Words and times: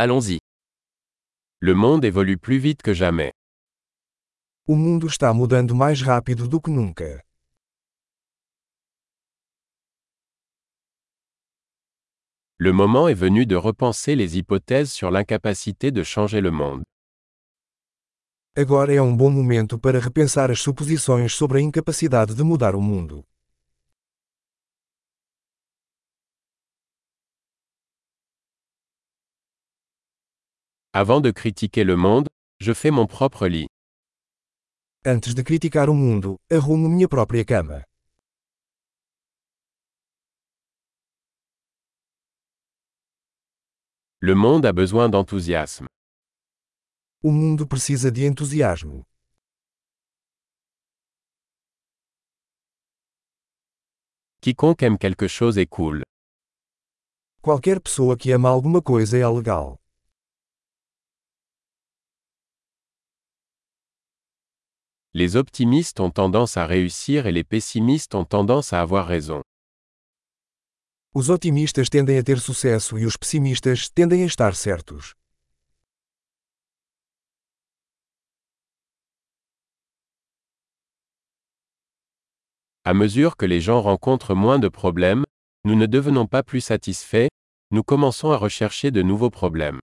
Allons-y. 0.00 0.38
Le 1.58 1.74
monde 1.74 2.04
évolue 2.04 2.38
plus 2.38 2.58
vite 2.58 2.82
que 2.82 2.94
jamais. 2.94 3.32
O 4.68 4.76
mundo 4.76 5.08
está 5.08 5.34
mudando 5.34 5.74
mais 5.74 6.00
rápido 6.00 6.46
do 6.46 6.60
que 6.60 6.70
nunca. 6.70 7.24
Le 12.58 12.72
moment 12.72 13.08
est 13.08 13.18
venu 13.18 13.44
de 13.44 13.56
repenser 13.56 14.14
les 14.14 14.38
hypothèses 14.38 14.92
sur 14.92 15.10
l'incapacité 15.10 15.90
de 15.90 16.04
changer 16.04 16.40
le 16.40 16.52
monde. 16.52 16.84
Agora 18.56 18.94
é 18.94 19.02
um 19.02 19.16
bom 19.16 19.30
momento 19.30 19.80
para 19.80 19.98
repensar 19.98 20.48
as 20.48 20.60
suposições 20.60 21.32
sobre 21.32 21.58
a 21.58 21.60
incapacidade 21.60 22.36
de 22.36 22.44
mudar 22.44 22.76
o 22.76 22.80
mundo. 22.80 23.24
Avant 30.94 31.20
de 31.20 31.30
critiquer 31.30 31.84
le 31.84 31.96
monde, 31.96 32.28
je 32.60 32.72
fais 32.72 32.90
mon 32.90 33.06
propre 33.06 33.46
lit. 33.46 33.68
Antes 35.04 35.34
de 35.34 35.42
criticar 35.42 35.90
o 35.90 35.94
mundo, 35.94 36.36
arrumo 36.50 36.88
minha 36.88 37.06
própria 37.06 37.44
cama. 37.44 37.84
Le 44.20 44.34
monde 44.34 44.64
a 44.66 44.72
besoin 44.72 45.10
d'enthousiasme. 45.10 45.86
O 47.22 47.30
mundo 47.30 47.66
precisa 47.68 48.10
de 48.10 48.24
entusiasmo. 48.24 49.04
Quiconque 54.40 54.82
aime 54.84 54.96
quelque 54.98 55.28
chose 55.28 55.58
est 55.58 55.68
cool. 55.68 56.02
Qualquer 57.42 57.78
pessoa 57.80 58.16
que 58.16 58.32
ama 58.32 58.48
alguma 58.48 58.80
coisa 58.80 59.18
é 59.18 59.28
legal. 59.28 59.78
Les 65.20 65.34
optimistes 65.34 65.98
ont 65.98 66.12
tendance 66.12 66.56
à 66.56 66.64
réussir 66.64 67.26
et 67.26 67.32
les 67.32 67.42
pessimistes 67.42 68.14
ont 68.14 68.24
tendance 68.24 68.72
à 68.72 68.80
avoir 68.80 69.04
raison. 69.04 69.42
Os 71.12 71.28
otimistas 71.28 71.88
tendem 71.88 72.18
a 72.18 72.22
ter 72.22 72.38
sucesso 72.38 72.96
e 72.96 73.04
os 73.04 73.16
pessimistas 73.16 73.88
tendem 73.88 74.22
a 74.22 74.26
estar 74.26 74.54
certos. 74.54 75.16
À 82.84 82.94
mesure 82.94 83.36
que 83.36 83.44
les 83.44 83.60
gens 83.60 83.82
rencontrent 83.82 84.36
moins 84.36 84.60
de 84.60 84.68
problèmes, 84.68 85.24
nous 85.64 85.74
ne 85.74 85.86
devenons 85.86 86.28
pas 86.28 86.44
plus 86.44 86.60
satisfaits, 86.60 87.28
nous 87.72 87.82
commençons 87.82 88.30
à 88.30 88.36
rechercher 88.36 88.92
de 88.92 89.02
nouveaux 89.02 89.30
problèmes. 89.30 89.80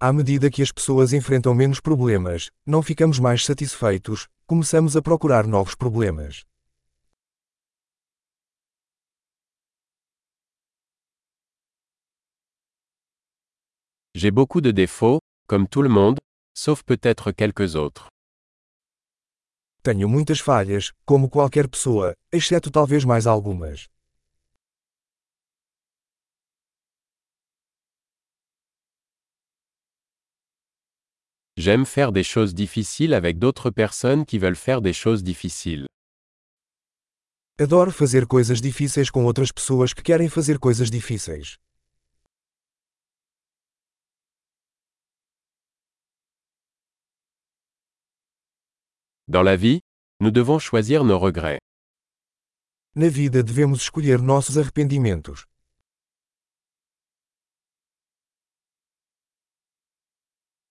À 0.00 0.12
medida 0.12 0.48
que 0.48 0.62
as 0.62 0.70
pessoas 0.70 1.12
enfrentam 1.12 1.52
menos 1.52 1.80
problemas, 1.80 2.52
não 2.64 2.80
ficamos 2.80 3.18
mais 3.18 3.44
satisfeitos, 3.44 4.28
começamos 4.46 4.96
a 4.96 5.02
procurar 5.02 5.44
novos 5.44 5.74
problemas. 5.74 6.44
J'ai 14.14 14.30
beaucoup 14.30 14.60
de 14.60 14.70
défauts, 14.70 15.18
comme 15.48 15.66
tout 15.66 15.82
le 15.82 15.88
monde, 15.88 16.18
sauf 16.56 16.84
peut-être 16.84 17.32
quelques 17.32 17.74
autres. 17.74 18.06
Tenho 19.82 20.08
muitas 20.08 20.38
falhas, 20.38 20.92
como 21.04 21.28
qualquer 21.28 21.68
pessoa, 21.68 22.14
exceto 22.30 22.70
talvez 22.70 23.04
mais 23.04 23.26
algumas. 23.26 23.88
J'aime 31.58 31.86
faire 31.86 32.12
des 32.12 32.22
choses 32.22 32.54
difficiles 32.54 33.12
avec 33.12 33.40
d'autres 33.40 33.70
personnes 33.70 34.24
qui 34.24 34.38
veulent 34.38 34.54
faire 34.54 34.80
des 34.80 34.92
choses 34.92 35.24
difficiles. 35.24 35.86
Adoro 37.58 37.90
fazer 37.90 38.28
coisas 38.28 38.60
difíceis 38.60 39.10
com 39.10 39.24
outras 39.24 39.50
pessoas 39.50 39.92
que 39.92 40.00
querem 40.00 40.28
fazer 40.28 40.60
coisas 40.60 40.88
difíceis. 40.88 41.58
Dans 49.26 49.42
la 49.42 49.56
vie, 49.56 49.80
nous 50.20 50.30
devons 50.30 50.60
choisir 50.60 51.02
nos 51.02 51.18
regrets. 51.18 51.58
Na 52.94 53.08
vida 53.08 53.42
devemos 53.42 53.82
escolher 53.82 54.22
nossos 54.22 54.56
arrependimentos. 54.58 55.44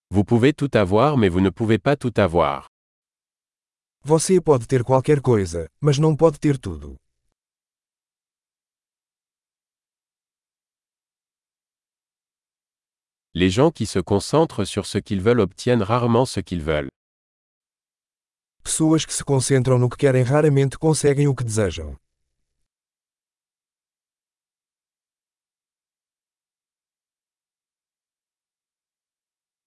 Vous 0.09 0.23
pouvez 0.23 0.53
tout 0.53 0.71
avoir 0.73 1.17
mais 1.17 1.27
vous 1.27 1.41
ne 1.41 1.49
pouvez 1.49 1.77
pas 1.79 1.97
tout 1.97 2.13
avoir. 2.15 2.69
Você 4.05 4.39
pode 4.39 4.65
ter 4.65 4.83
qualquer 4.83 5.21
coisa, 5.21 5.67
mas 5.81 5.99
não 5.99 6.15
pode 6.15 6.39
ter 6.39 6.57
tudo. 6.57 6.95
Les 13.35 13.49
gens 13.49 13.69
qui 13.69 13.85
se 13.85 13.99
concentrent 13.99 14.65
sur 14.65 14.85
ce 14.85 14.97
qu'ils 14.97 15.21
veulent 15.21 15.41
obtiennent 15.41 15.83
rarement 15.83 16.25
ce 16.25 16.39
qu'ils 16.39 16.63
veulent. 16.63 16.89
Pessoas 18.63 19.05
que 19.05 19.13
se 19.13 19.23
concentram 19.23 19.77
no 19.77 19.89
que 19.89 19.97
querem 19.97 20.23
raramente 20.23 20.77
conseguem 20.79 21.27
o 21.27 21.35
que 21.35 21.43
desejam. 21.43 21.97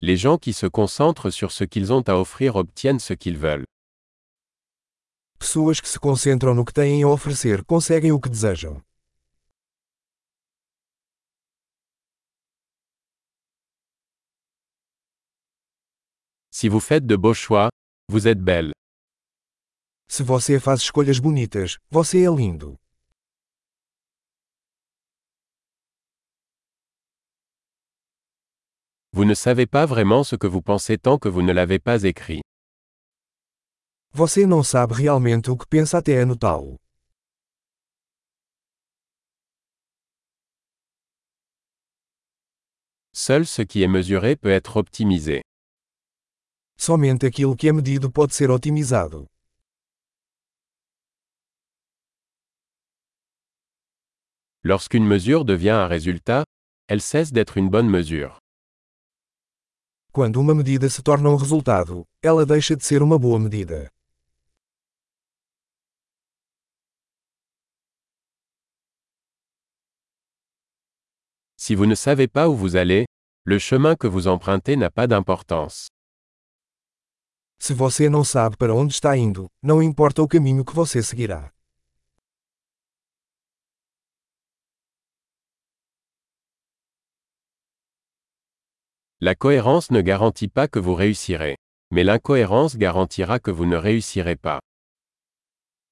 Les 0.03 0.17
gens 0.17 0.39
qui 0.39 0.55
se 0.55 0.67
concentrent 0.67 1.31
sur 1.31 1.53
ce 1.53 1.63
qu'ils 1.63 1.93
ont 1.93 2.01
à 2.09 2.15
offrir 2.15 2.57
obtiennent 2.57 3.01
ce 3.01 3.13
qu'ils 3.13 3.37
veulent. 3.37 3.67
Pessoas 5.39 5.79
que 5.83 5.89
se 5.89 5.99
concentram 5.99 6.55
no 6.55 6.65
que 6.65 6.73
têm 6.73 7.03
a 7.03 7.09
oferecer 7.09 7.63
conseguem 7.67 8.11
o 8.11 8.19
que 8.19 8.31
desejam. 8.31 8.81
Si 16.51 16.69
vous 16.71 16.81
faites 16.81 17.07
de 17.07 17.17
beaux 17.17 17.35
choix, 17.35 17.69
vous 18.09 18.27
êtes 18.27 18.41
belle. 18.41 18.73
Se 20.09 20.23
você 20.23 20.59
faz 20.59 20.81
escolhas 20.81 21.19
bonitas, 21.19 21.77
você 21.91 22.25
é 22.25 22.31
lindo. 22.31 22.75
Vous 29.13 29.25
ne 29.25 29.35
savez 29.35 29.67
pas 29.67 29.87
vraiment 29.87 30.23
ce 30.23 30.37
que 30.37 30.47
vous 30.47 30.63
pensez 30.63 30.97
tant 30.97 31.19
que 31.19 31.29
vous 31.29 31.43
ne 31.43 31.53
l'avez 31.53 31.81
pas 31.81 32.05
écrit. 32.05 32.43
Você 34.13 34.47
não 34.47 34.63
sabe 34.63 34.93
realmente 34.93 35.51
o 35.51 35.57
que 35.57 35.67
pensa 35.67 35.99
até 35.99 36.21
anotá-lo. 36.21 36.77
Seul 43.13 43.47
ce 43.47 43.63
qui 43.63 43.83
est 43.83 43.89
mesuré 43.89 44.37
peut 44.37 44.51
être 44.51 44.77
optimisé. 44.77 45.43
Somente 46.79 47.27
aquilo 47.27 47.57
que 47.57 47.69
é 47.69 47.73
medido 47.73 48.11
pode 48.11 48.33
ser 48.33 48.51
otimizado. 48.51 49.27
Lorsqu'une 54.63 55.07
mesure 55.07 55.45
devient 55.45 55.71
un 55.71 55.87
résultat, 55.87 56.45
elle 56.89 57.01
cesse 57.01 57.33
d'être 57.33 57.57
une 57.57 57.69
bonne 57.69 57.89
mesure. 57.89 58.40
Quando 60.21 60.39
uma 60.39 60.55
medida 60.55 60.87
se 60.91 61.03
torna 61.03 61.31
um 61.31 61.35
resultado, 61.35 62.05
ela 62.23 62.45
deixa 62.45 62.77
de 62.77 62.85
ser 62.85 63.03
uma 63.03 63.19
boa 63.19 63.39
medida. 63.39 63.91
Si 71.57 71.75
vous 71.75 71.87
ne 71.89 71.95
savez 71.95 72.29
pas 72.29 72.51
où 72.51 72.55
vous 72.55 72.77
allez, 72.77 73.07
le 73.47 73.59
chemin 73.59 73.97
que 73.97 74.07
vous 74.07 74.29
empruntez 74.29 74.77
n'a 74.77 74.91
pas 74.91 75.07
d'importance. 75.07 75.87
Se 77.59 77.73
você 77.73 78.11
não 78.11 78.23
sabe 78.23 78.59
para 78.59 78.75
onde 78.75 78.93
está 78.93 79.17
indo, 79.17 79.49
não 79.63 79.83
importa 79.83 80.21
o 80.21 80.29
caminho 80.29 80.67
que 80.67 80.75
você 80.75 81.03
seguirá. 81.03 81.51
La 89.23 89.35
cohérence 89.35 89.91
ne 89.91 90.01
garantit 90.01 90.49
pas 90.49 90.67
que 90.67 90.79
vous 90.79 90.95
réussirez. 90.95 91.59
Mais 91.91 92.05
l'incohérence 92.05 92.79
garantira 92.79 93.39
que 93.39 93.51
vous 93.51 93.67
ne 93.67 93.77
réussirez 93.77 94.37
pas. 94.37 94.61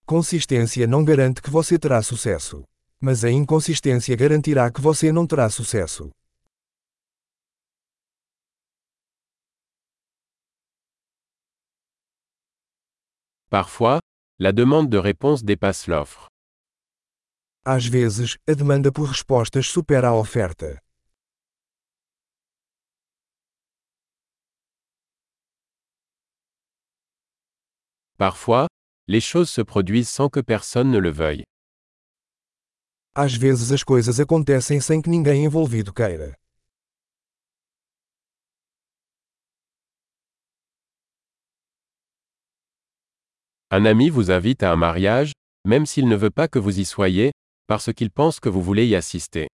Consistência 0.07 0.87
não 0.87 1.05
garante 1.05 1.43
que 1.43 1.51
você 1.51 1.79
terá 1.79 2.03
sucesso. 2.03 2.65
Mas 2.99 3.25
a 3.25 3.31
inconsistência 3.31 4.17
garantirá 4.17 4.71
que 4.73 4.81
você 4.81 5.13
não 5.13 5.27
terá 5.27 5.51
sucesso. 5.51 6.11
Parfois, 13.51 14.01
la 14.39 14.53
demande 14.53 14.89
de 14.89 14.99
réponse 14.99 15.45
dépasse 15.45 15.91
l'offre. 15.91 16.29
Às 17.63 17.85
vezes, 17.85 18.39
a 18.49 18.55
demanda 18.55 18.91
por 18.91 19.07
respostas 19.07 19.67
supera 19.67 20.09
a 20.09 20.15
oferta. 20.15 20.81
Parfois, 28.19 28.67
les 29.06 29.20
choses 29.20 29.49
se 29.49 29.61
produisent 29.62 30.09
sans 30.09 30.29
que 30.29 30.41
personne 30.41 30.91
ne 30.91 30.99
le 30.99 31.11
veuille. 31.11 31.44
Às 33.15 33.32
vezes 33.37 33.70
as 33.73 33.85
coisas 33.85 34.19
acontecem 34.19 34.81
sem 34.81 35.00
que 35.00 35.09
ninguém 35.09 35.47
envolvido 35.47 35.93
queira. 35.93 36.35
Un 43.70 43.87
ami 43.87 44.11
vous 44.11 44.32
invite 44.32 44.65
à 44.65 44.73
un 44.73 44.76
mariage, 44.76 45.32
même 45.65 45.87
s'il 45.87 46.09
ne 46.09 46.17
veut 46.17 46.31
pas 46.31 46.49
que 46.49 46.59
vous 46.59 46.81
y 46.81 46.85
soyez, 46.85 47.31
parce 47.69 47.93
qu'il 47.93 48.11
pense 48.11 48.41
que 48.41 48.49
vous 48.49 48.62
voulez 48.62 48.87
y 48.88 48.97
assister. 48.97 49.47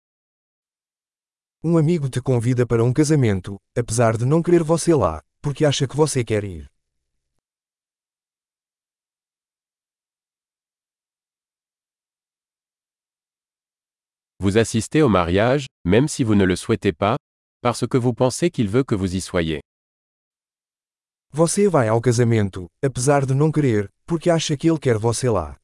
Um 1.61 1.77
amigo 1.77 2.09
te 2.09 2.21
convida 2.21 2.65
para 2.65 2.83
um 2.83 2.93
casamento, 2.93 3.57
apesar 3.75 4.15
de 4.17 4.25
não 4.25 4.41
querer 4.41 4.63
você 4.63 4.93
lá, 4.93 5.21
porque 5.41 5.65
acha 5.65 5.85
que 5.85 5.97
você 5.97 6.23
quer 6.23 6.45
ir. 6.45 6.72
Vous 14.43 14.57
assistez 14.57 15.01
au 15.01 15.07
mariage, 15.07 15.67
même 15.85 16.09
si 16.09 16.25
vous 16.25 16.35
ne 16.35 16.43
le 16.43 16.57
souhaitez 16.57 16.91
pas, 16.91 17.15
parce 17.61 17.87
que 17.87 17.95
vous 17.95 18.13
pensez 18.13 18.51
qu'il 18.51 18.67
veut 18.67 18.83
que 18.83 18.93
vous 18.93 19.15
y 19.15 19.21
soyez. 19.21 19.61
Você 21.31 21.69
vai 21.69 21.87
ao 21.87 22.01
casamento, 22.01 22.67
apesar 22.83 23.25
de 23.25 23.33
não 23.33 23.53
querer, 23.53 23.87
porque 24.05 24.29
acha 24.29 24.57
que 24.57 24.69
ele 24.69 24.79
quer 24.79 24.97
você 24.97 25.29
lá. 25.29 25.55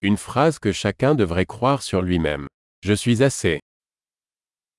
Une 0.00 0.16
phrase 0.16 0.60
que 0.60 0.72
chacun 0.72 1.16
devrait 1.16 1.46
croire 1.46 1.82
sur 1.82 2.00
lui-même. 2.00 2.46
Je 2.80 2.94
suis 2.94 3.24
assez. 3.24 3.58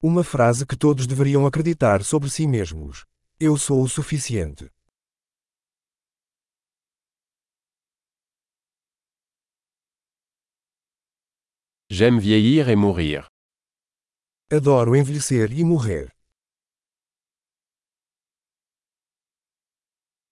Uma 0.01 0.23
frase 0.23 0.65
que 0.65 0.77
todos 0.77 1.05
deveriam 1.05 1.45
acreditar 1.45 2.01
sobre 2.01 2.29
si 2.29 2.47
mesmos. 2.47 3.03
Eu 3.41 3.57
sou 3.57 3.83
o 3.83 3.89
suficiente. 3.89 4.71
J'aime 11.91 12.19
vieillir 12.19 12.69
et 12.69 12.75
mourir. 12.75 13.29
Adoro 14.51 14.95
envelhecer 14.95 15.49
e 15.51 15.63
morrer. 15.63 16.09